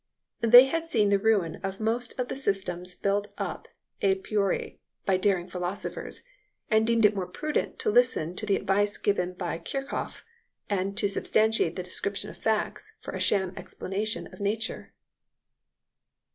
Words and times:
They 0.39 0.65
had 0.65 0.83
seen 0.83 1.09
the 1.09 1.19
ruin 1.19 1.57
of 1.61 1.79
most 1.79 2.19
of 2.19 2.27
the 2.27 2.35
systems 2.35 2.95
built 2.95 3.27
up 3.37 3.67
a 4.01 4.15
priori 4.15 4.79
by 5.05 5.17
daring 5.17 5.47
philosophers, 5.47 6.23
and 6.71 6.87
deemed 6.87 7.05
it 7.05 7.13
more 7.13 7.27
prudent 7.27 7.77
to 7.81 7.91
listen 7.91 8.35
to 8.37 8.47
the 8.47 8.55
advice 8.55 8.97
given 8.97 9.33
by 9.33 9.59
Kirchhoff 9.59 10.23
and 10.67 10.97
"to 10.97 11.07
substitute 11.07 11.75
the 11.75 11.83
description 11.83 12.31
of 12.31 12.37
facts 12.39 12.93
for 12.99 13.11
a 13.11 13.19
sham 13.19 13.53
explanation 13.55 14.25
of 14.33 14.39
nature." 14.39 14.91